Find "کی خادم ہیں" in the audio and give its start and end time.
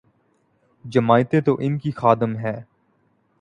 1.77-2.59